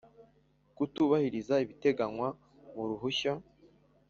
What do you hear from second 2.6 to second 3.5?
mu ruhushya,